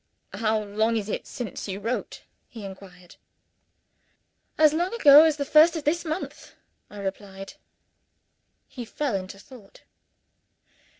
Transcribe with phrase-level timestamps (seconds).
[0.33, 3.17] "How long is it since you wrote?" he inquired.
[4.57, 6.55] "As long ago as the first of this month,"
[6.89, 7.53] I replied.
[8.67, 9.83] He fell into thought.